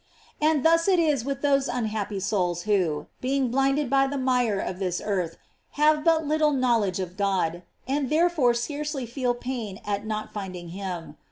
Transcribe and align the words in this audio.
And 0.41 0.65
thus 0.65 0.87
it 0.87 0.97
is 0.97 1.23
with 1.23 1.43
those 1.43 1.67
unhappy 1.67 2.19
souls 2.19 2.63
who, 2.63 3.05
being 3.21 3.51
blinded 3.51 3.87
by 3.87 4.07
the 4.07 4.17
mire 4.17 4.57
of 4.57 4.79
this 4.79 4.99
earth, 4.99 5.37
have 5.77 6.03
but 6.03 6.25
little 6.25 6.51
knowledge 6.53 6.99
of 6.99 7.15
God, 7.15 7.61
and 7.87 8.09
therefore 8.09 8.55
scarcely 8.55 9.05
feel 9.05 9.35
pain 9.35 9.79
at 9.85 10.03
not 10.03 10.33
finding 10.33 10.69
him. 10.69 11.17